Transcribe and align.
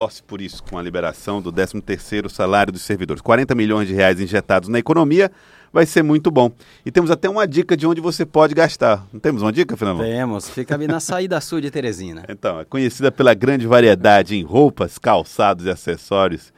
torce 0.00 0.22
por 0.22 0.40
isso 0.40 0.62
com 0.62 0.78
a 0.78 0.82
liberação 0.82 1.42
do 1.42 1.52
13º 1.52 2.30
salário 2.30 2.72
dos 2.72 2.80
servidores. 2.80 3.20
40 3.20 3.54
milhões 3.54 3.86
de 3.86 3.92
reais 3.92 4.18
injetados 4.18 4.66
na 4.66 4.78
economia 4.78 5.30
vai 5.70 5.84
ser 5.84 6.02
muito 6.02 6.30
bom. 6.30 6.50
E 6.86 6.90
temos 6.90 7.10
até 7.10 7.28
uma 7.28 7.46
dica 7.46 7.76
de 7.76 7.86
onde 7.86 8.00
você 8.00 8.24
pode 8.24 8.54
gastar. 8.54 9.06
Não 9.12 9.20
temos 9.20 9.42
uma 9.42 9.52
dica, 9.52 9.76
Fernando? 9.76 10.00
Temos. 10.00 10.48
Fica 10.48 10.74
ali 10.74 10.86
na 10.86 11.00
saída 11.00 11.38
sul 11.42 11.60
de 11.60 11.70
Teresina. 11.70 12.24
Então, 12.30 12.58
é 12.58 12.64
conhecida 12.64 13.12
pela 13.12 13.34
grande 13.34 13.66
variedade 13.66 14.34
em 14.34 14.42
roupas, 14.42 14.96
calçados 14.96 15.66
e 15.66 15.70
acessórios 15.70 16.50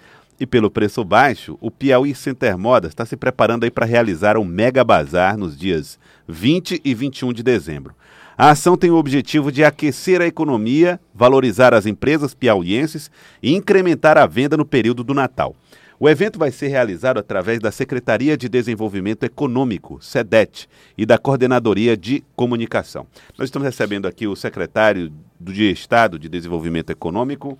e 0.42 0.46
pelo 0.46 0.70
preço 0.70 1.04
baixo, 1.04 1.56
o 1.60 1.70
Piauí 1.70 2.14
Center 2.16 2.58
Modas 2.58 2.90
está 2.90 3.06
se 3.06 3.16
preparando 3.16 3.62
aí 3.62 3.70
para 3.70 3.86
realizar 3.86 4.36
um 4.36 4.44
mega 4.44 4.82
bazar 4.82 5.36
nos 5.36 5.56
dias 5.56 6.00
20 6.26 6.80
e 6.84 6.94
21 6.94 7.32
de 7.32 7.44
dezembro. 7.44 7.94
A 8.36 8.50
ação 8.50 8.76
tem 8.76 8.90
o 8.90 8.96
objetivo 8.96 9.52
de 9.52 9.62
aquecer 9.62 10.20
a 10.20 10.26
economia, 10.26 10.98
valorizar 11.14 11.74
as 11.74 11.84
empresas 11.84 12.34
piauienses 12.34 13.10
e 13.42 13.54
incrementar 13.54 14.16
a 14.16 14.26
venda 14.26 14.56
no 14.56 14.64
período 14.64 15.04
do 15.04 15.12
Natal. 15.12 15.54
O 16.00 16.08
evento 16.08 16.38
vai 16.38 16.50
ser 16.50 16.66
realizado 16.66 17.18
através 17.18 17.60
da 17.60 17.70
Secretaria 17.70 18.36
de 18.36 18.48
Desenvolvimento 18.48 19.22
Econômico, 19.22 19.98
SEDET, 20.00 20.68
e 20.98 21.06
da 21.06 21.16
Coordenadoria 21.16 21.96
de 21.96 22.24
Comunicação. 22.34 23.06
Nós 23.38 23.48
estamos 23.48 23.66
recebendo 23.66 24.08
aqui 24.08 24.26
o 24.26 24.34
secretário 24.34 25.12
de 25.40 25.70
Estado 25.70 26.18
de 26.18 26.28
Desenvolvimento 26.28 26.90
Econômico, 26.90 27.56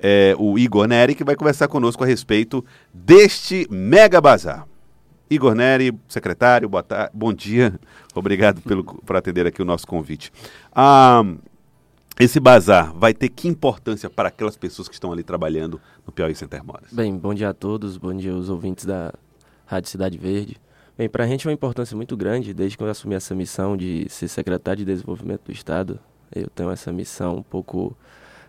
é, 0.00 0.34
o 0.38 0.58
Igor 0.58 0.88
Neri, 0.88 1.14
que 1.14 1.22
vai 1.22 1.36
conversar 1.36 1.68
conosco 1.68 2.02
a 2.02 2.06
respeito 2.06 2.64
deste 2.92 3.68
mega 3.70 4.20
bazar. 4.20 4.66
Igor 5.32 5.54
Neri, 5.54 5.98
secretário, 6.08 6.68
boa 6.68 6.82
tarde, 6.82 7.10
bom 7.14 7.32
dia. 7.32 7.80
Obrigado 8.14 8.60
pelo, 8.60 8.84
por 8.84 9.16
atender 9.16 9.46
aqui 9.46 9.62
o 9.62 9.64
nosso 9.64 9.86
convite. 9.86 10.30
Ah, 10.74 11.24
esse 12.20 12.38
bazar 12.38 12.92
vai 12.92 13.14
ter 13.14 13.30
que 13.30 13.48
importância 13.48 14.10
para 14.10 14.28
aquelas 14.28 14.58
pessoas 14.58 14.88
que 14.88 14.94
estão 14.94 15.10
ali 15.10 15.22
trabalhando 15.22 15.80
no 16.06 16.12
Piauí 16.12 16.34
Center 16.34 16.62
Modas? 16.62 16.92
Bem, 16.92 17.16
bom 17.16 17.32
dia 17.32 17.48
a 17.48 17.54
todos, 17.54 17.96
bom 17.96 18.14
dia 18.14 18.30
aos 18.30 18.50
ouvintes 18.50 18.84
da 18.84 19.14
Rádio 19.64 19.88
Cidade 19.88 20.18
Verde. 20.18 20.58
Bem, 20.98 21.08
para 21.08 21.24
a 21.24 21.26
gente 21.26 21.46
é 21.46 21.48
uma 21.48 21.54
importância 21.54 21.96
muito 21.96 22.14
grande, 22.14 22.52
desde 22.52 22.76
que 22.76 22.82
eu 22.84 22.90
assumi 22.90 23.14
essa 23.14 23.34
missão 23.34 23.74
de 23.74 24.06
ser 24.10 24.28
secretário 24.28 24.84
de 24.84 24.92
Desenvolvimento 24.92 25.46
do 25.46 25.52
Estado. 25.52 25.98
Eu 26.30 26.48
tenho 26.54 26.70
essa 26.70 26.92
missão 26.92 27.36
um 27.36 27.42
pouco 27.42 27.96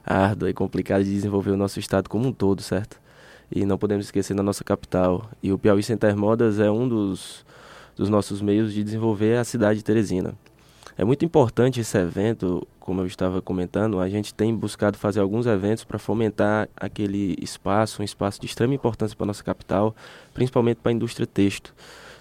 árdua 0.05 0.49
e 0.49 0.53
complicada 0.53 1.01
de 1.01 1.13
desenvolver 1.13 1.51
o 1.51 1.57
nosso 1.57 1.79
Estado 1.79 2.09
como 2.09 2.27
um 2.27 2.33
todo, 2.33 2.61
certo? 2.61 3.01
E 3.55 3.65
não 3.65 3.77
podemos 3.77 4.05
esquecer 4.05 4.33
da 4.35 4.43
nossa 4.43 4.63
capital. 4.63 5.29
E 5.41 5.51
o 5.51 5.57
Piauí 5.57 5.83
Center 5.83 6.15
Modas 6.17 6.59
é 6.59 6.69
um 6.71 6.87
dos, 6.87 7.45
dos 7.95 8.09
nossos 8.09 8.41
meios 8.41 8.73
de 8.73 8.83
desenvolver 8.83 9.37
a 9.37 9.43
cidade 9.43 9.79
de 9.79 9.85
Teresina. 9.85 10.33
É 10.97 11.03
muito 11.03 11.25
importante 11.25 11.79
esse 11.79 11.97
evento, 11.97 12.67
como 12.79 13.01
eu 13.01 13.07
estava 13.07 13.41
comentando, 13.41 13.99
a 13.99 14.07
gente 14.07 14.33
tem 14.33 14.55
buscado 14.55 14.97
fazer 14.97 15.21
alguns 15.21 15.47
eventos 15.47 15.83
para 15.83 15.97
fomentar 15.97 16.69
aquele 16.75 17.35
espaço, 17.41 18.01
um 18.01 18.05
espaço 18.05 18.39
de 18.39 18.45
extrema 18.45 18.75
importância 18.75 19.15
para 19.17 19.25
a 19.25 19.27
nossa 19.27 19.43
capital, 19.43 19.95
principalmente 20.33 20.77
para 20.77 20.91
a 20.91 20.93
indústria 20.93 21.25
texto, 21.25 21.73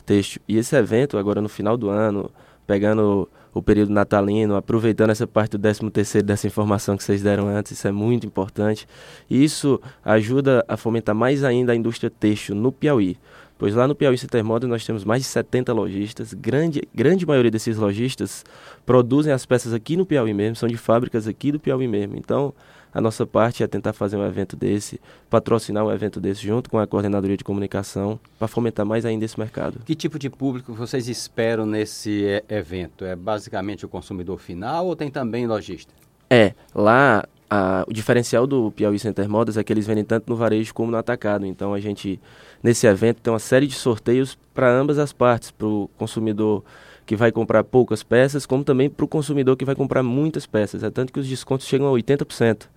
texto. 0.07 0.41
E 0.49 0.57
esse 0.57 0.75
evento, 0.75 1.19
agora 1.19 1.43
no 1.43 1.51
final 1.51 1.77
do 1.77 1.91
ano, 1.91 2.31
pegando 2.67 3.29
o 3.55 3.63
período 3.63 3.93
natalino, 3.93 4.57
aproveitando 4.57 5.11
essa 5.11 5.27
parte 5.27 5.53
do 5.53 5.59
13 5.59 5.91
terceiro 5.91 6.27
dessa 6.27 6.47
informação 6.47 6.97
que 6.97 7.05
vocês 7.05 7.23
deram 7.23 7.49
antes, 7.49 7.73
isso 7.73 7.87
é 7.87 7.93
muito 7.93 8.27
importante. 8.27 8.87
Isso 9.31 9.81
ajuda 10.05 10.65
a 10.67 10.77
fomentar 10.77 11.15
mais 11.15 11.45
ainda 11.45 11.73
a 11.73 11.77
indústria 11.77 12.11
têxtil 12.11 12.55
no 12.55 12.73
Piauí. 12.73 13.19
Pois 13.59 13.75
lá 13.77 13.87
no 13.87 13.95
Piauí 13.95 14.17
Moda 14.43 14.67
nós 14.67 14.85
temos 14.85 15.05
mais 15.05 15.23
de 15.23 15.29
70 15.29 15.73
lojistas, 15.73 16.35
grande, 16.35 16.83
grande 16.93 17.25
maioria 17.25 17.51
desses 17.51 17.77
lojistas 17.77 18.45
produzem 18.85 19.33
as 19.33 19.47
peças 19.47 19.73
aqui 19.73 19.97
no 19.97 20.05
Piauí 20.05 20.35
mesmo, 20.35 20.57
são 20.57 20.69
de 20.69 20.77
fábricas 20.77 21.29
aqui 21.29 21.53
do 21.53 21.61
Piauí 21.61 21.87
mesmo. 21.87 22.17
Então, 22.17 22.53
a 22.93 23.01
nossa 23.01 23.27
parte 23.27 23.63
é 23.63 23.67
tentar 23.67 23.93
fazer 23.93 24.17
um 24.17 24.27
evento 24.27 24.57
desse, 24.57 25.01
patrocinar 25.31 25.85
um 25.85 25.91
evento 25.91 26.21
desse 26.21 26.47
junto 26.47 26.69
com 26.69 26.79
a 26.79 26.87
coordenadoria 26.87 27.37
de 27.37 27.45
comunicação 27.45 28.19
para 28.39 28.47
fomentar 28.47 28.85
mais 28.85 29.05
ainda 29.05 29.25
esse 29.25 29.39
mercado. 29.39 29.81
Que 29.85 29.95
tipo 29.95 30.19
de 30.19 30.29
público 30.29 30.73
vocês 30.75 31.09
esperam 31.09 31.65
nesse 31.65 32.25
é, 32.27 32.45
evento? 32.49 33.05
É 33.05 33.17
basicamente 33.17 33.87
o 33.87 33.89
consumidor 33.89 34.39
final 34.39 34.87
ou 34.87 34.95
tem 34.95 35.11
também 35.11 35.47
lojista? 35.47 35.93
É, 36.29 36.55
lá 36.75 37.25
a, 37.55 37.85
o 37.87 37.93
diferencial 37.93 38.47
do 38.47 38.71
Piauí 38.73 38.99
Center 38.99 39.29
Modas 39.29 39.59
é 39.59 39.63
que 39.63 39.71
eles 39.71 39.87
vendem 39.87 40.05
tanto 40.05 40.31
no 40.31 40.37
varejo 40.37 40.73
como 40.73 40.91
no 40.91 40.97
atacado. 40.97 41.45
Então 41.45 41.75
a 41.75 41.81
gente, 41.81 42.19
nesse 42.63 42.87
evento, 42.87 43.21
tem 43.21 43.31
uma 43.31 43.39
série 43.39 43.67
de 43.67 43.75
sorteios 43.75 44.39
para 44.55 44.71
ambas 44.71 44.99
as 44.99 45.13
partes, 45.13 45.51
para 45.51 45.67
o 45.67 45.91
consumidor 45.99 46.65
que 47.05 47.15
vai 47.15 47.31
comprar 47.31 47.65
poucas 47.65 48.03
peças, 48.03 48.47
como 48.47 48.65
também 48.65 48.89
para 48.89 49.05
o 49.05 49.09
consumidor 49.09 49.57
que 49.57 49.65
vai 49.65 49.75
comprar 49.75 50.03
muitas 50.03 50.47
peças. 50.47 50.83
É 50.83 50.91
tanto 50.91 51.13
que 51.13 51.21
os 51.21 51.29
descontos 51.29 51.67
chegam 51.67 51.87
a 51.87 51.91
80%. 51.91 52.69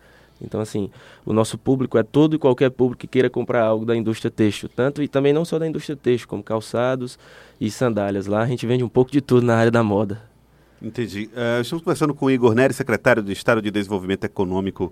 Então, 0.41 0.59
assim, 0.59 0.89
o 1.25 1.31
nosso 1.31 1.57
público 1.57 1.97
é 1.97 2.03
todo 2.03 2.35
e 2.35 2.39
qualquer 2.39 2.69
público 2.69 3.01
que 3.01 3.07
queira 3.07 3.29
comprar 3.29 3.63
algo 3.63 3.85
da 3.85 3.95
indústria 3.95 4.29
têxtil. 4.29 4.69
Tanto 4.69 5.01
e 5.01 5.07
também 5.07 5.33
não 5.33 5.45
só 5.45 5.57
da 5.57 5.67
indústria 5.67 5.95
têxtil, 5.95 6.27
como 6.27 6.43
calçados 6.43 7.17
e 7.59 7.71
sandálias. 7.71 8.27
Lá 8.27 8.41
a 8.41 8.47
gente 8.47 8.65
vende 8.65 8.83
um 8.83 8.89
pouco 8.89 9.11
de 9.11 9.21
tudo 9.21 9.45
na 9.45 9.55
área 9.55 9.71
da 9.71 9.83
moda. 9.83 10.21
Entendi. 10.81 11.29
Uh, 11.33 11.61
estamos 11.61 11.83
conversando 11.83 12.13
com 12.13 12.25
o 12.25 12.31
Igor 12.31 12.53
Neri, 12.53 12.73
secretário 12.73 13.23
do 13.23 13.31
Estado 13.31 13.61
de 13.61 13.71
Desenvolvimento 13.71 14.25
Econômico 14.25 14.91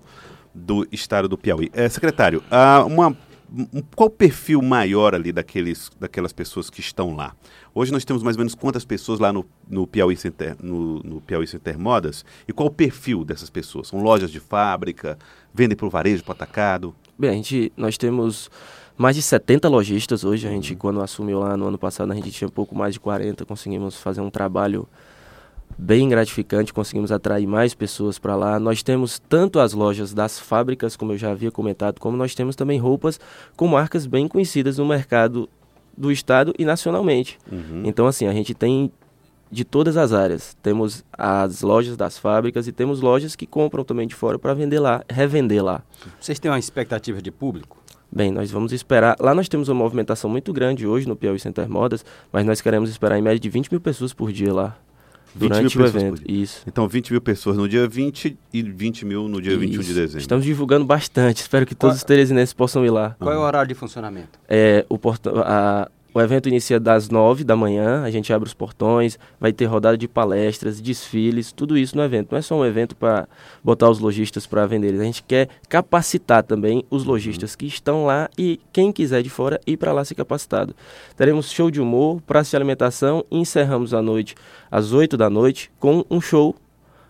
do 0.54 0.86
Estado 0.90 1.28
do 1.28 1.36
Piauí. 1.36 1.70
Uh, 1.74 1.90
secretário, 1.90 2.42
uh, 2.50 2.86
uma 2.86 3.16
qual 3.94 4.08
o 4.08 4.10
perfil 4.10 4.60
maior 4.60 5.14
ali 5.14 5.32
daqueles, 5.32 5.90
daquelas 5.98 6.32
pessoas 6.32 6.70
que 6.70 6.80
estão 6.80 7.14
lá? 7.14 7.34
Hoje 7.74 7.92
nós 7.92 8.04
temos 8.04 8.22
mais 8.22 8.36
ou 8.36 8.40
menos 8.40 8.54
quantas 8.54 8.84
pessoas 8.84 9.18
lá 9.18 9.32
no, 9.32 9.44
no, 9.68 9.86
Piauí, 9.86 10.16
Center, 10.16 10.56
no, 10.60 11.00
no 11.00 11.20
Piauí 11.20 11.46
Center 11.46 11.78
Modas 11.78 12.24
e 12.48 12.52
qual 12.52 12.68
o 12.68 12.70
perfil 12.70 13.24
dessas 13.24 13.50
pessoas? 13.50 13.88
São 13.88 14.02
lojas 14.02 14.30
de 14.30 14.40
fábrica, 14.40 15.18
vendem 15.52 15.76
para 15.76 15.86
o 15.86 15.90
varejo, 15.90 16.22
para 16.22 16.32
o 16.32 16.34
atacado? 16.34 16.94
Bem, 17.18 17.30
a 17.30 17.34
gente, 17.34 17.72
nós 17.76 17.96
temos 17.96 18.50
mais 18.96 19.16
de 19.16 19.22
70 19.22 19.68
lojistas 19.68 20.24
hoje. 20.24 20.46
A 20.46 20.50
gente, 20.50 20.72
uhum. 20.72 20.78
quando 20.78 21.00
assumiu 21.00 21.40
lá 21.40 21.56
no 21.56 21.66
ano 21.66 21.78
passado, 21.78 22.12
a 22.12 22.14
gente 22.14 22.30
tinha 22.30 22.48
pouco 22.48 22.74
mais 22.74 22.94
de 22.94 23.00
40. 23.00 23.44
Conseguimos 23.44 23.96
fazer 23.96 24.20
um 24.20 24.30
trabalho 24.30 24.88
bem 25.78 26.08
gratificante, 26.08 26.72
conseguimos 26.72 27.12
atrair 27.12 27.46
mais 27.46 27.74
pessoas 27.74 28.18
para 28.18 28.36
lá. 28.36 28.58
Nós 28.58 28.82
temos 28.82 29.18
tanto 29.18 29.58
as 29.58 29.72
lojas 29.72 30.12
das 30.12 30.38
fábricas, 30.38 30.96
como 30.96 31.12
eu 31.12 31.18
já 31.18 31.30
havia 31.30 31.50
comentado, 31.50 32.00
como 32.00 32.16
nós 32.16 32.34
temos 32.34 32.56
também 32.56 32.78
roupas 32.78 33.18
com 33.56 33.66
marcas 33.66 34.06
bem 34.06 34.28
conhecidas 34.28 34.78
no 34.78 34.86
mercado 34.86 35.48
do 35.96 36.10
estado 36.10 36.52
e 36.58 36.64
nacionalmente. 36.64 37.38
Uhum. 37.50 37.82
Então, 37.84 38.06
assim, 38.06 38.26
a 38.26 38.32
gente 38.32 38.54
tem 38.54 38.90
de 39.50 39.64
todas 39.64 39.96
as 39.96 40.12
áreas. 40.12 40.56
Temos 40.62 41.04
as 41.12 41.62
lojas 41.62 41.96
das 41.96 42.18
fábricas 42.18 42.66
e 42.66 42.72
temos 42.72 43.00
lojas 43.00 43.36
que 43.36 43.46
compram 43.46 43.84
também 43.84 44.06
de 44.06 44.14
fora 44.14 44.38
para 44.38 44.52
vender 44.52 44.80
lá, 44.80 45.04
revender 45.08 45.64
lá. 45.64 45.82
Vocês 46.20 46.38
têm 46.38 46.50
uma 46.50 46.58
expectativa 46.58 47.22
de 47.22 47.30
público? 47.30 47.82
Bem, 48.10 48.30
nós 48.30 48.50
vamos 48.50 48.72
esperar. 48.72 49.16
Lá 49.18 49.34
nós 49.34 49.48
temos 49.48 49.68
uma 49.68 49.74
movimentação 49.74 50.28
muito 50.30 50.52
grande 50.52 50.86
hoje 50.86 51.08
no 51.08 51.16
Piauí 51.16 51.38
Center 51.38 51.68
Modas, 51.68 52.04
mas 52.32 52.44
nós 52.44 52.60
queremos 52.60 52.90
esperar 52.90 53.18
em 53.18 53.22
média 53.22 53.40
de 53.40 53.48
20 53.48 53.70
mil 53.70 53.80
pessoas 53.80 54.12
por 54.12 54.32
dia 54.32 54.52
lá. 54.52 54.76
Durante 55.34 55.78
o 55.78 55.84
evento, 55.84 56.22
isso. 56.26 56.62
Então, 56.66 56.86
20 56.86 57.10
mil 57.12 57.20
pessoas 57.20 57.56
no 57.56 57.68
dia 57.68 57.88
20 57.88 58.36
e 58.52 58.62
20 58.62 59.04
mil 59.04 59.28
no 59.28 59.42
dia 59.42 59.52
isso. 59.52 59.60
21 59.60 59.80
de 59.80 59.94
dezembro. 59.94 60.18
Estamos 60.18 60.44
divulgando 60.44 60.84
bastante. 60.84 61.38
Espero 61.38 61.66
que 61.66 61.74
todos 61.74 61.94
Qual... 61.94 61.98
os 61.98 62.04
teresinenses 62.04 62.52
possam 62.52 62.84
ir 62.84 62.90
lá. 62.90 63.16
Qual 63.18 63.32
é 63.32 63.36
o 63.36 63.40
horário 63.40 63.68
de 63.68 63.74
funcionamento? 63.74 64.38
É, 64.48 64.86
o 64.88 64.96
portão, 64.96 65.34
a, 65.38 65.88
o 66.14 66.20
evento 66.20 66.48
inicia 66.48 66.78
das 66.78 67.10
9 67.10 67.42
da 67.42 67.56
manhã, 67.56 68.04
a 68.04 68.10
gente 68.10 68.32
abre 68.32 68.46
os 68.46 68.54
portões, 68.54 69.18
vai 69.40 69.52
ter 69.52 69.64
rodada 69.64 69.98
de 69.98 70.06
palestras, 70.06 70.80
desfiles, 70.80 71.50
tudo 71.50 71.76
isso 71.76 71.96
no 71.96 72.04
evento. 72.04 72.28
Não 72.30 72.38
é 72.38 72.42
só 72.42 72.56
um 72.56 72.64
evento 72.64 72.94
para 72.94 73.28
botar 73.64 73.90
os 73.90 73.98
lojistas 73.98 74.46
para 74.46 74.64
vender, 74.64 74.94
a 74.94 75.04
gente 75.04 75.24
quer 75.24 75.48
capacitar 75.68 76.44
também 76.44 76.84
os 76.88 77.02
uhum. 77.02 77.08
lojistas 77.08 77.56
que 77.56 77.66
estão 77.66 78.06
lá 78.06 78.30
e 78.38 78.60
quem 78.72 78.92
quiser 78.92 79.22
de 79.22 79.28
fora 79.28 79.60
ir 79.66 79.76
para 79.76 79.92
lá 79.92 80.04
ser 80.04 80.14
capacitado. 80.14 80.74
Teremos 81.16 81.50
show 81.50 81.68
de 81.68 81.80
humor, 81.80 82.20
praça 82.22 82.50
de 82.50 82.56
alimentação 82.56 83.24
e 83.28 83.36
encerramos 83.36 83.92
a 83.92 84.00
noite 84.00 84.36
às 84.70 84.92
8 84.92 85.16
da 85.16 85.28
noite 85.28 85.68
com 85.80 86.04
um 86.08 86.20
show 86.20 86.54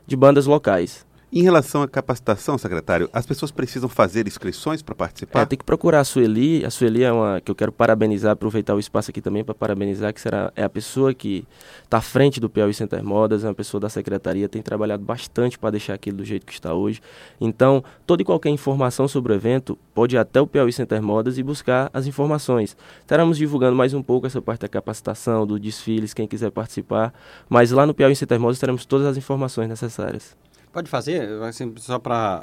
de 0.07 0.17
bandas 0.17 0.47
locais. 0.47 1.05
Em 1.37 1.43
relação 1.43 1.83
à 1.83 1.89
capacitação, 1.89 2.57
secretário, 2.57 3.11
as 3.13 3.27
pessoas 3.27 3.51
precisam 3.51 3.89
fazer 3.89 4.29
inscrições 4.29 4.83
para 4.83 4.95
participar? 4.95 5.41
É, 5.41 5.45
tem 5.45 5.59
que 5.59 5.65
procurar 5.65 5.99
a 5.99 6.05
Sueli. 6.05 6.65
A 6.65 6.71
Sueli 6.71 7.03
é 7.03 7.11
uma 7.11 7.41
que 7.41 7.51
eu 7.51 7.57
quero 7.57 7.73
parabenizar, 7.73 8.31
aproveitar 8.31 8.73
o 8.73 8.79
espaço 8.79 9.11
aqui 9.11 9.21
também 9.21 9.43
para 9.43 9.53
parabenizar, 9.53 10.15
que 10.15 10.21
será 10.21 10.53
é 10.55 10.63
a 10.63 10.69
pessoa 10.69 11.13
que 11.13 11.45
está 11.83 11.99
à 11.99 12.01
frente 12.01 12.39
do 12.39 12.49
Piauí 12.49 12.73
Center 12.73 13.03
Modas, 13.03 13.43
é 13.43 13.49
uma 13.49 13.55
pessoa 13.55 13.81
da 13.81 13.89
secretaria, 13.89 14.49
tem 14.49 14.63
trabalhado 14.63 15.03
bastante 15.03 15.59
para 15.59 15.71
deixar 15.71 15.95
aquilo 15.95 16.19
do 16.19 16.25
jeito 16.25 16.47
que 16.47 16.53
está 16.53 16.73
hoje. 16.73 17.03
Então, 17.41 17.83
toda 18.07 18.23
e 18.23 18.25
qualquer 18.25 18.51
informação 18.51 19.09
sobre 19.09 19.33
o 19.33 19.35
evento, 19.35 19.77
pode 19.93 20.15
ir 20.15 20.21
até 20.21 20.41
o 20.41 20.47
Piauí 20.47 20.73
Center 20.73 21.03
Modas 21.03 21.37
e 21.37 21.43
buscar 21.43 21.91
as 21.93 22.07
informações. 22.07 22.77
Estaremos 23.01 23.39
divulgando 23.39 23.75
mais 23.75 23.93
um 23.93 24.05
pouco 24.05 24.29
essa 24.29 24.41
parte 24.41 24.61
da 24.61 24.69
capacitação, 24.69 25.45
do 25.45 25.59
desfiles, 25.59 26.15
quem 26.15 26.29
quiser 26.29 26.53
participar. 26.53 27.13
Mas 27.49 27.73
lá 27.73 27.85
no 27.85 27.93
Piauí 27.93 28.15
Center 28.15 28.39
Modas 28.39 28.61
teremos 28.61 28.87
todas 28.87 29.09
as 29.09 29.17
informações 29.17 29.69
necessárias. 29.69 30.37
Pode 30.75 30.91
fazer, 30.91 31.41
assim, 31.45 31.73
só 31.77 32.01
para 32.01 32.43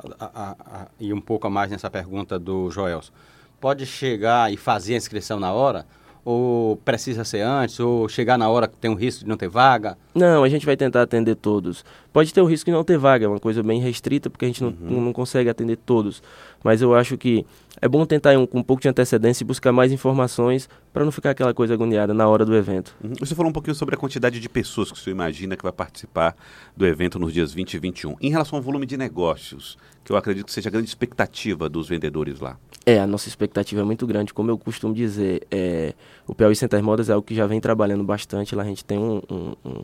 ir 0.98 1.12
um 1.12 1.20
pouco 1.20 1.48
a 1.48 1.50
mais 1.50 1.70
nessa 1.70 1.90
pergunta 1.90 2.40
do 2.40 2.72
Joelson. 2.72 3.12
Pode 3.60 3.86
chegar 3.86 4.50
e 4.54 4.56
fazer 4.56 4.94
a 4.94 4.98
inscrição 4.98 5.38
na 5.38 5.52
hora? 5.52 5.86
Ou 6.24 6.78
precisa 6.78 7.26
ser 7.26 7.42
antes? 7.42 7.78
Ou 7.82 8.08
chegar 8.08 8.38
na 8.38 8.48
hora 8.48 8.70
que 8.70 8.78
tem 8.78 8.90
um 8.90 8.96
risco 8.96 9.26
de 9.26 9.30
não 9.30 9.36
ter 9.36 9.50
vaga? 9.50 9.98
Não, 10.16 10.46
a 10.46 10.48
gente 10.48 10.66
vai 10.66 10.78
tentar 10.78 11.02
atender 11.02 11.36
todos. 11.36 11.84
Pode 12.14 12.34
ter 12.34 12.42
o 12.42 12.46
risco 12.46 12.66
de 12.66 12.72
não 12.72 12.84
ter 12.84 12.98
vaga, 12.98 13.26
é 13.26 13.28
uma 13.28 13.40
coisa 13.40 13.64
bem 13.64 13.80
restrita, 13.80 14.30
porque 14.30 14.44
a 14.44 14.48
gente 14.48 14.62
não, 14.62 14.70
uhum. 14.82 15.06
não 15.06 15.14
consegue 15.14 15.50
atender 15.50 15.78
todos. 15.78 16.22
Mas 16.62 16.82
eu 16.82 16.94
acho 16.94 17.18
que 17.18 17.46
é 17.82 17.88
bom 17.88 18.06
tentar 18.06 18.38
um, 18.38 18.46
com 18.46 18.60
um 18.60 18.64
pouco 18.64 18.82
de 18.82 18.90
antecedência 18.90 19.44
e 19.44 19.48
buscar 19.48 19.72
mais 19.72 19.94
informações 19.94 20.68
para 20.92 21.06
não 21.06 21.12
ficar 21.12 21.32
aquela 21.32 21.54
coisa 21.54 21.74
agoniada 21.74 22.14
na 22.14 22.28
hora 22.28 22.46
do 22.46 22.54
evento. 22.56 22.94
Uhum. 23.02 23.14
Você 23.20 23.34
falou 23.34 23.50
um 23.50 23.54
pouquinho 23.54 23.76
sobre 23.76 23.96
a 23.96 23.98
quantidade 23.98 24.40
de 24.40 24.50
pessoas 24.50 24.92
que 24.92 25.00
você 25.00 25.10
imagina 25.10 25.56
que 25.56 25.64
vai 25.64 25.72
participar 25.72 26.36
do 26.76 26.86
evento 26.86 27.18
nos 27.18 27.32
dias 27.32 27.54
20 27.54 27.74
e 27.74 27.80
21. 27.80 28.16
Em 28.20 28.30
relação 28.30 28.58
ao 28.58 28.62
volume 28.62 28.86
de 28.86 28.98
negócios, 28.98 29.78
que 30.04 30.12
eu 30.12 30.18
acredito 30.18 30.48
que 30.48 30.52
seja 30.52 30.68
a 30.68 30.72
grande 30.72 30.90
expectativa 30.90 31.70
dos 31.70 31.88
vendedores 31.88 32.42
lá. 32.42 32.58
É, 32.86 33.00
a 33.00 33.08
nossa 33.08 33.30
expectativa 33.30 33.82
é 33.82 33.84
muito 33.84 34.06
grande. 34.06 34.34
Como 34.34 34.52
eu 34.52 34.58
costumo 34.58 34.94
dizer, 34.94 35.48
é, 35.50 35.94
o 36.28 36.36
Piauí 36.36 36.56
Center 36.56 36.84
Modas 36.84 37.10
é 37.10 37.16
o 37.16 37.22
que 37.22 37.34
já 37.34 37.46
vem 37.46 37.62
trabalhando 37.62 38.04
bastante. 38.04 38.56
Lá 38.56 38.64
a 38.64 38.66
gente 38.66 38.84
tem 38.84 38.98
um, 38.98 39.22
um, 39.30 39.54
um 39.64 39.84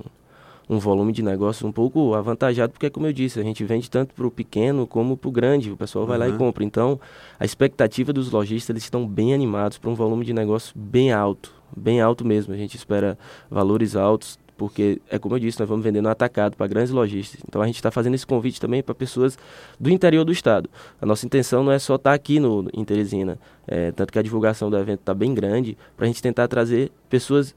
um 0.70 0.80
volume 0.80 1.14
de 1.14 1.22
negócios 1.24 1.64
um 1.64 1.72
pouco 1.72 2.14
avantajado, 2.14 2.74
porque, 2.74 2.90
como 2.90 3.08
eu 3.08 3.14
disse, 3.14 3.40
a 3.40 3.44
gente 3.44 3.64
vende 3.64 3.90
tanto 3.90 4.14
para 4.14 4.28
o 4.28 4.32
pequeno 4.32 4.86
como 4.86 5.16
para 5.16 5.30
o 5.30 5.32
grande, 5.32 5.72
o 5.72 5.78
pessoal 5.78 6.06
vai 6.06 6.18
uhum. 6.20 6.28
lá 6.28 6.30
e 6.30 6.38
compra. 6.38 6.64
Então, 6.64 7.00
a 7.40 7.46
expectativa 7.46 8.12
dos 8.12 8.32
lojistas, 8.32 8.70
eles 8.72 8.84
estão 8.84 9.08
bem 9.08 9.34
animados 9.34 9.78
para 9.78 9.90
um 9.90 9.96
volume 9.96 10.26
de 10.26 10.34
negócio 10.34 10.74
bem 10.78 11.12
alto, 11.12 11.54
bem 11.76 12.02
alto 12.02 12.26
mesmo. 12.26 12.54
A 12.54 12.58
gente 12.58 12.76
espera 12.76 13.18
valores 13.50 13.96
altos, 13.96 14.38
porque, 14.58 15.00
é 15.10 15.18
como 15.18 15.36
eu 15.36 15.40
disse, 15.40 15.60
nós 15.60 15.70
vamos 15.70 15.86
vender 15.86 16.02
no 16.02 16.10
atacado 16.10 16.58
para 16.58 16.68
grandes 16.68 16.92
lojistas. 16.92 17.40
Então, 17.48 17.62
a 17.62 17.66
gente 17.66 17.76
está 17.76 17.92
fazendo 17.92 18.16
esse 18.16 18.28
convite 18.28 18.60
também 18.60 18.84
para 18.84 18.94
pessoas 18.94 19.38
do 19.80 19.90
interior 19.90 20.26
do 20.26 20.32
estado. 20.32 20.70
A 21.02 21.06
nossa 21.06 21.26
intenção 21.26 21.64
não 21.64 21.72
é 21.72 21.80
só 21.80 21.96
estar 21.96 22.10
tá 22.10 22.16
aqui 22.16 22.40
no, 22.40 22.68
em 22.74 22.84
Teresina, 22.84 23.40
é, 23.66 23.92
tanto 23.92 24.12
que 24.12 24.20
a 24.20 24.22
divulgação 24.22 24.70
do 24.70 24.78
evento 24.78 25.00
está 25.00 25.14
bem 25.14 25.34
grande, 25.34 25.78
para 25.96 26.06
a 26.06 26.08
gente 26.08 26.22
tentar 26.22 26.48
trazer 26.48 26.92
pessoas 27.10 27.56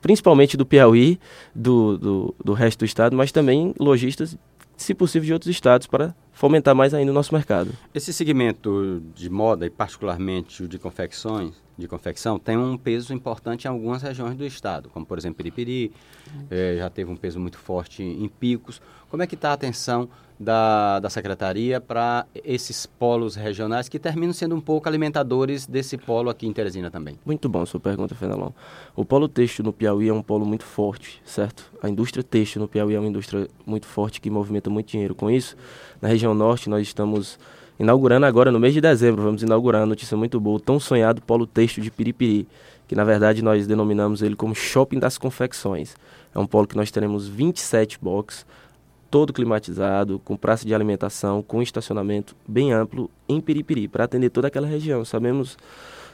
principalmente 0.00 0.56
do 0.56 0.66
Piauí, 0.66 1.18
do, 1.54 1.98
do, 1.98 2.34
do 2.44 2.52
resto 2.52 2.80
do 2.80 2.84
estado, 2.84 3.16
mas 3.16 3.32
também 3.32 3.74
lojistas, 3.78 4.36
se 4.76 4.94
possível, 4.94 5.26
de 5.26 5.32
outros 5.32 5.50
estados, 5.50 5.86
para 5.86 6.14
fomentar 6.32 6.74
mais 6.74 6.92
ainda 6.92 7.10
o 7.10 7.14
nosso 7.14 7.34
mercado. 7.34 7.70
Esse 7.94 8.12
segmento 8.12 9.02
de 9.14 9.30
moda, 9.30 9.66
e 9.66 9.70
particularmente 9.70 10.62
o 10.62 10.68
de 10.68 10.78
confecções, 10.78 11.54
de 11.78 11.88
confecção, 11.88 12.38
tem 12.38 12.56
um 12.56 12.76
peso 12.76 13.12
importante 13.12 13.64
em 13.64 13.68
algumas 13.68 14.02
regiões 14.02 14.34
do 14.36 14.44
estado, 14.44 14.88
como 14.90 15.04
por 15.04 15.18
exemplo 15.18 15.36
Piripiri, 15.36 15.92
é, 16.50 16.76
já 16.78 16.90
teve 16.90 17.10
um 17.10 17.16
peso 17.16 17.38
muito 17.38 17.58
forte 17.58 18.02
em 18.02 18.28
Picos. 18.28 18.80
Como 19.10 19.22
é 19.22 19.26
que 19.26 19.34
está 19.34 19.50
a 19.50 19.54
atenção 19.54 20.08
da, 20.38 21.00
da 21.00 21.08
secretaria 21.08 21.80
para 21.80 22.26
esses 22.44 22.86
polos 22.86 23.34
regionais 23.34 23.88
que 23.88 23.98
terminam 23.98 24.32
sendo 24.32 24.54
um 24.54 24.60
pouco 24.60 24.88
alimentadores 24.88 25.66
desse 25.66 25.96
polo 25.96 26.28
aqui 26.28 26.46
em 26.46 26.52
Teresina 26.52 26.90
também? 26.90 27.18
Muito 27.24 27.48
bom 27.48 27.64
sua 27.64 27.80
pergunta, 27.80 28.14
Fenelon. 28.14 28.50
O 28.94 29.04
polo 29.04 29.28
têxtil 29.28 29.64
no 29.64 29.72
Piauí 29.72 30.08
é 30.08 30.12
um 30.12 30.22
polo 30.22 30.44
muito 30.44 30.64
forte, 30.64 31.20
certo? 31.24 31.72
A 31.82 31.88
indústria 31.88 32.22
têxtil 32.22 32.60
no 32.62 32.68
Piauí 32.68 32.94
é 32.94 32.98
uma 32.98 33.08
indústria 33.08 33.48
muito 33.64 33.86
forte 33.86 34.20
que 34.20 34.30
movimenta 34.30 34.68
muito 34.68 34.88
dinheiro. 34.88 35.14
Com 35.14 35.30
isso, 35.30 35.56
na 36.00 36.08
região 36.08 36.34
norte, 36.34 36.68
nós 36.68 36.86
estamos 36.86 37.38
inaugurando 37.78 38.26
agora, 38.26 38.50
no 38.50 38.58
mês 38.58 38.74
de 38.74 38.80
dezembro, 38.80 39.22
vamos 39.22 39.42
inaugurar 39.42 39.82
uma 39.82 39.88
notícia 39.88 40.16
muito 40.16 40.40
boa, 40.40 40.56
o 40.56 40.60
tão 40.60 40.80
sonhado 40.80 41.20
polo 41.22 41.46
têxtil 41.46 41.82
de 41.82 41.90
Piripiri, 41.90 42.48
que 42.88 42.94
na 42.94 43.04
verdade 43.04 43.42
nós 43.42 43.66
denominamos 43.66 44.22
ele 44.22 44.36
como 44.36 44.54
Shopping 44.54 44.98
das 44.98 45.18
Confecções. 45.18 45.94
É 46.34 46.38
um 46.38 46.46
polo 46.46 46.66
que 46.66 46.76
nós 46.76 46.90
teremos 46.90 47.26
27 47.26 47.98
boxes, 48.00 48.46
todo 49.10 49.32
climatizado, 49.32 50.18
com 50.24 50.36
praça 50.36 50.66
de 50.66 50.74
alimentação, 50.74 51.42
com 51.42 51.62
estacionamento 51.62 52.36
bem 52.46 52.72
amplo 52.72 53.10
em 53.28 53.40
Piripiri, 53.40 53.88
para 53.88 54.04
atender 54.04 54.30
toda 54.30 54.48
aquela 54.48 54.66
região. 54.66 55.04
Sabemos, 55.04 55.56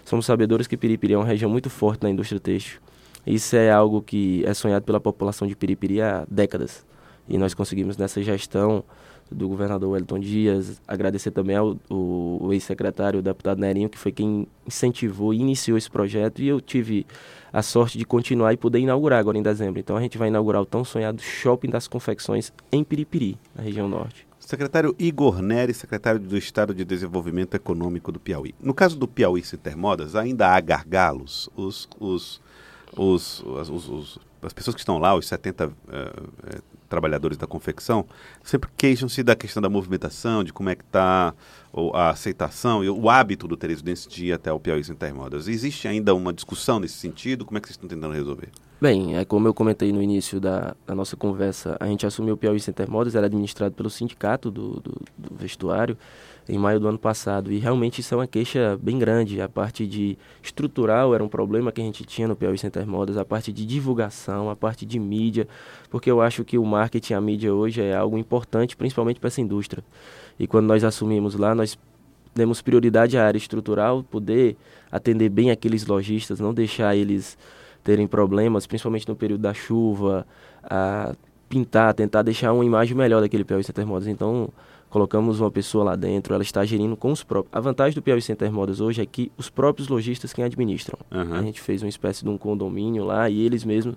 somos 0.04 0.26
sabedores 0.26 0.66
que 0.66 0.76
Piripiri 0.76 1.14
é 1.14 1.16
uma 1.18 1.26
região 1.26 1.50
muito 1.50 1.70
forte 1.70 2.02
na 2.02 2.10
indústria 2.10 2.40
têxtil. 2.40 2.80
Isso 3.26 3.56
é 3.56 3.70
algo 3.70 4.02
que 4.02 4.44
é 4.44 4.52
sonhado 4.52 4.84
pela 4.84 5.00
população 5.00 5.46
de 5.46 5.54
Piripiri 5.54 6.00
há 6.00 6.26
décadas. 6.30 6.84
E 7.28 7.38
nós 7.38 7.54
conseguimos 7.54 7.96
nessa 7.96 8.20
gestão 8.22 8.84
do 9.32 9.48
governador 9.48 9.90
Wellington 9.90 10.18
Dias, 10.18 10.80
agradecer 10.86 11.30
também 11.30 11.56
ao 11.56 11.76
o, 11.90 12.38
o 12.40 12.52
ex-secretário, 12.52 13.20
o 13.20 13.22
deputado 13.22 13.58
Nerinho, 13.58 13.88
que 13.88 13.98
foi 13.98 14.12
quem 14.12 14.46
incentivou 14.66 15.32
e 15.32 15.38
iniciou 15.40 15.76
esse 15.76 15.90
projeto, 15.90 16.42
e 16.42 16.48
eu 16.48 16.60
tive 16.60 17.06
a 17.52 17.62
sorte 17.62 17.98
de 17.98 18.04
continuar 18.04 18.52
e 18.52 18.56
poder 18.56 18.78
inaugurar 18.78 19.18
agora 19.18 19.36
em 19.36 19.42
dezembro. 19.42 19.78
Então 19.78 19.96
a 19.96 20.00
gente 20.00 20.16
vai 20.16 20.28
inaugurar 20.28 20.62
o 20.62 20.66
tão 20.66 20.84
sonhado 20.84 21.20
Shopping 21.20 21.70
das 21.70 21.86
Confecções 21.88 22.52
em 22.70 22.82
Piripiri, 22.82 23.38
na 23.54 23.62
região 23.62 23.88
norte. 23.88 24.26
Secretário 24.38 24.94
Igor 24.98 25.40
Neri, 25.40 25.72
secretário 25.72 26.20
do 26.20 26.36
Estado 26.36 26.74
de 26.74 26.84
Desenvolvimento 26.84 27.54
Econômico 27.54 28.10
do 28.10 28.18
Piauí. 28.18 28.54
No 28.60 28.74
caso 28.74 28.98
do 28.98 29.06
Piauí 29.06 29.42
Intermodas, 29.52 30.16
ainda 30.16 30.48
há 30.48 30.60
gargalos. 30.60 31.48
Os, 31.56 31.88
os, 32.00 32.40
os, 32.96 33.40
os, 33.40 33.88
os 33.88 34.18
as 34.42 34.52
pessoas 34.52 34.74
que 34.74 34.80
estão 34.80 34.98
lá, 34.98 35.14
os 35.14 35.26
70 35.26 35.66
uh, 35.66 35.70
uh, 35.70 36.62
trabalhadores 36.92 37.38
da 37.38 37.46
confecção, 37.46 38.04
sempre 38.44 38.68
queixam-se 38.76 39.22
da 39.22 39.34
questão 39.34 39.62
da 39.62 39.70
movimentação, 39.70 40.44
de 40.44 40.52
como 40.52 40.68
é 40.68 40.74
que 40.74 40.84
está 40.84 41.32
a 41.94 42.10
aceitação 42.10 42.84
e 42.84 42.90
o 42.90 43.08
hábito 43.08 43.48
do 43.48 43.56
teresinense 43.56 44.06
de 44.06 44.26
ir 44.26 44.32
até 44.32 44.52
o 44.52 44.60
Piauí 44.60 44.82
Intermodas. 44.82 45.48
Existe 45.48 45.88
ainda 45.88 46.14
uma 46.14 46.34
discussão 46.34 46.78
nesse 46.78 46.98
sentido? 46.98 47.46
Como 47.46 47.56
é 47.56 47.60
que 47.62 47.68
vocês 47.68 47.76
estão 47.76 47.88
tentando 47.88 48.12
resolver? 48.12 48.50
Bem, 48.78 49.16
é 49.16 49.24
como 49.24 49.48
eu 49.48 49.54
comentei 49.54 49.90
no 49.90 50.02
início 50.02 50.38
da, 50.38 50.76
da 50.86 50.94
nossa 50.94 51.16
conversa, 51.16 51.76
a 51.80 51.86
gente 51.86 52.04
assumiu 52.04 52.34
o 52.34 52.36
Piauí 52.36 52.58
Intermodas, 52.68 53.14
era 53.14 53.26
administrado 53.26 53.74
pelo 53.74 53.88
sindicato 53.88 54.50
do, 54.50 54.80
do 54.80 55.00
vestuário, 55.42 55.96
em 56.48 56.58
maio 56.58 56.80
do 56.80 56.88
ano 56.88 56.98
passado. 56.98 57.52
E 57.52 57.58
realmente 57.58 58.00
isso 58.00 58.14
é 58.14 58.16
uma 58.16 58.26
queixa 58.26 58.78
bem 58.82 58.98
grande. 58.98 59.40
A 59.40 59.48
parte 59.48 59.86
de 59.86 60.16
estrutural 60.42 61.14
era 61.14 61.22
um 61.22 61.28
problema 61.28 61.70
que 61.70 61.80
a 61.80 61.84
gente 61.84 62.04
tinha 62.04 62.26
no 62.26 62.34
Piauí 62.34 62.58
Center 62.58 62.86
Modas, 62.86 63.16
a 63.16 63.24
parte 63.24 63.52
de 63.52 63.66
divulgação, 63.66 64.50
a 64.50 64.56
parte 64.56 64.86
de 64.86 64.98
mídia, 64.98 65.46
porque 65.90 66.10
eu 66.10 66.20
acho 66.20 66.44
que 66.44 66.58
o 66.58 66.64
marketing, 66.64 67.14
a 67.14 67.20
mídia 67.20 67.54
hoje 67.54 67.80
é 67.80 67.94
algo 67.94 68.18
importante, 68.18 68.76
principalmente 68.76 69.20
para 69.20 69.28
essa 69.28 69.40
indústria. 69.40 69.84
E 70.38 70.46
quando 70.46 70.66
nós 70.66 70.82
assumimos 70.82 71.34
lá, 71.34 71.54
nós 71.54 71.78
demos 72.34 72.62
prioridade 72.62 73.16
à 73.18 73.26
área 73.26 73.38
estrutural, 73.38 74.02
poder 74.02 74.56
atender 74.90 75.28
bem 75.28 75.50
aqueles 75.50 75.86
lojistas, 75.86 76.40
não 76.40 76.54
deixar 76.54 76.96
eles 76.96 77.36
terem 77.84 78.06
problemas, 78.06 78.66
principalmente 78.66 79.08
no 79.08 79.14
período 79.14 79.42
da 79.42 79.52
chuva, 79.52 80.26
a 80.62 81.14
pintar, 81.48 81.92
tentar 81.92 82.22
deixar 82.22 82.52
uma 82.52 82.64
imagem 82.64 82.96
melhor 82.96 83.20
daquele 83.20 83.44
Piauí 83.44 83.62
Center 83.62 83.86
Modas. 83.86 84.08
Então, 84.08 84.48
colocamos 84.92 85.40
uma 85.40 85.50
pessoa 85.50 85.82
lá 85.82 85.96
dentro, 85.96 86.34
ela 86.34 86.42
está 86.42 86.62
gerindo 86.66 86.94
com 86.98 87.10
os 87.10 87.24
próprios. 87.24 87.56
A 87.56 87.60
vantagem 87.60 87.94
do 87.94 88.02
Piauí 88.02 88.20
Center 88.20 88.52
Modas 88.52 88.78
hoje 88.78 89.00
é 89.00 89.06
que 89.06 89.32
os 89.38 89.48
próprios 89.48 89.88
lojistas 89.88 90.34
quem 90.34 90.44
administram. 90.44 90.98
Uhum. 91.10 91.34
A 91.34 91.42
gente 91.42 91.62
fez 91.62 91.82
uma 91.82 91.88
espécie 91.88 92.22
de 92.22 92.28
um 92.28 92.36
condomínio 92.36 93.02
lá 93.02 93.30
e 93.30 93.40
eles 93.40 93.64
mesmos 93.64 93.94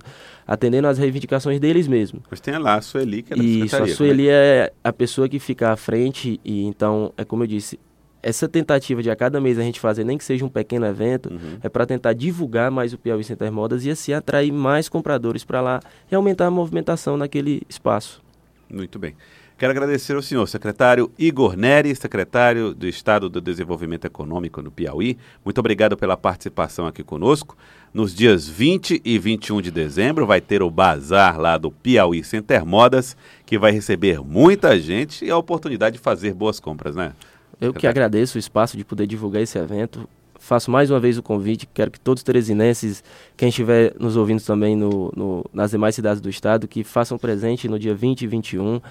atendendo 0.47 0.87
às 0.87 0.97
reivindicações 0.97 1.59
deles 1.59 1.85
mesmos. 1.85 2.21
Mas 2.31 2.39
tem 2.39 2.57
lá 2.57 2.75
a 2.75 2.81
Sueli 2.81 3.23
que 3.23 3.33
é 3.33 3.35
da 3.35 3.43
Isso, 3.43 3.75
a 3.75 3.87
Sueli 3.87 4.29
é 4.29 4.71
a 4.81 4.93
pessoa 4.93 5.27
que 5.27 5.37
fica 5.37 5.73
à 5.73 5.75
frente 5.75 6.39
e 6.45 6.63
então, 6.63 7.11
é 7.17 7.25
como 7.25 7.43
eu 7.43 7.47
disse, 7.47 7.77
essa 8.23 8.47
tentativa 8.47 9.03
de 9.03 9.11
a 9.11 9.17
cada 9.17 9.41
mês 9.41 9.59
a 9.59 9.63
gente 9.63 9.81
fazer, 9.81 10.05
nem 10.05 10.17
que 10.17 10.23
seja 10.23 10.45
um 10.45 10.49
pequeno 10.49 10.85
evento, 10.85 11.29
uhum. 11.29 11.57
é 11.61 11.67
para 11.67 11.85
tentar 11.85 12.13
divulgar 12.13 12.71
mais 12.71 12.93
o 12.93 12.97
Piauí 12.97 13.23
Center 13.23 13.51
Modas 13.51 13.85
e 13.85 13.89
assim 13.89 14.13
atrair 14.13 14.51
mais 14.53 14.87
compradores 14.87 15.43
para 15.43 15.59
lá 15.59 15.81
e 16.09 16.15
aumentar 16.15 16.47
a 16.47 16.51
movimentação 16.51 17.17
naquele 17.17 17.63
espaço. 17.67 18.23
Muito 18.69 18.97
bem. 18.97 19.13
Quero 19.57 19.71
agradecer 19.71 20.13
ao 20.13 20.21
senhor 20.21 20.45
secretário 20.47 21.09
Igor 21.17 21.55
Neri, 21.55 21.95
secretário 21.95 22.73
do 22.73 22.85
Estado 22.85 23.29
do 23.29 23.39
Desenvolvimento 23.39 24.03
Econômico 24.03 24.61
no 24.61 24.69
Piauí. 24.69 25.17
Muito 25.45 25.59
obrigado 25.59 25.95
pela 25.95 26.17
participação 26.17 26.85
aqui 26.85 27.01
conosco. 27.01 27.55
Nos 27.93 28.13
dias 28.13 28.49
20 28.49 29.01
e 29.05 29.17
21 29.17 29.61
de 29.61 29.71
dezembro 29.71 30.25
vai 30.25 30.41
ter 30.41 30.61
o 30.61 30.69
bazar 30.69 31.39
lá 31.39 31.57
do 31.57 31.71
Piauí 31.71 32.21
Center 32.21 32.65
Modas, 32.65 33.15
que 33.45 33.57
vai 33.57 33.71
receber 33.71 34.19
muita 34.19 34.77
gente 34.77 35.23
e 35.23 35.31
a 35.31 35.37
oportunidade 35.37 35.95
de 35.95 36.01
fazer 36.01 36.33
boas 36.33 36.59
compras, 36.59 36.93
né? 36.93 37.13
Eu 37.61 37.73
que 37.73 37.87
agradeço 37.87 38.37
o 38.37 38.39
espaço 38.39 38.75
de 38.75 38.83
poder 38.83 39.07
divulgar 39.07 39.41
esse 39.41 39.57
evento. 39.57 40.05
Faço 40.37 40.69
mais 40.69 40.91
uma 40.91 40.99
vez 40.99 41.17
o 41.17 41.23
convite, 41.23 41.65
quero 41.73 41.89
que 41.89 41.99
todos 41.99 42.19
os 42.19 42.25
teresinenses, 42.25 43.01
quem 43.37 43.47
estiver 43.47 43.95
nos 43.97 44.17
ouvindo 44.17 44.43
também 44.43 44.75
no, 44.75 45.13
no, 45.15 45.45
nas 45.53 45.71
demais 45.71 45.95
cidades 45.95 46.19
do 46.19 46.29
estado, 46.29 46.67
que 46.67 46.83
façam 46.83 47.17
presente 47.17 47.69
no 47.69 47.79
dia 47.79 47.95
20 47.95 48.23
e 48.23 48.27
21 48.27 48.81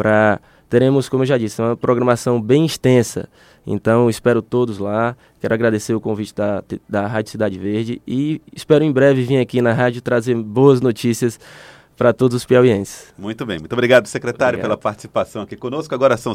para 0.00 0.40
teremos, 0.70 1.10
como 1.10 1.24
eu 1.24 1.26
já 1.26 1.36
disse, 1.36 1.60
uma 1.60 1.76
programação 1.76 2.40
bem 2.40 2.64
extensa. 2.64 3.28
Então, 3.66 4.08
espero 4.08 4.40
todos 4.40 4.78
lá. 4.78 5.14
Quero 5.38 5.52
agradecer 5.52 5.92
o 5.92 6.00
convite 6.00 6.34
da, 6.34 6.64
da 6.88 7.06
Rádio 7.06 7.32
Cidade 7.32 7.58
Verde 7.58 8.00
e 8.06 8.40
espero 8.56 8.82
em 8.82 8.90
breve 8.90 9.22
vir 9.22 9.38
aqui 9.38 9.60
na 9.60 9.74
rádio 9.74 10.00
trazer 10.00 10.34
boas 10.36 10.80
notícias 10.80 11.38
para 11.98 12.14
todos 12.14 12.34
os 12.34 12.46
piauienses. 12.46 13.12
Muito 13.18 13.44
bem. 13.44 13.58
Muito 13.58 13.74
obrigado, 13.74 14.06
secretário, 14.06 14.56
obrigado. 14.56 14.70
pela 14.70 14.78
participação 14.78 15.42
aqui 15.42 15.54
conosco. 15.54 15.94
Agora 15.94 16.16
são 16.16 16.34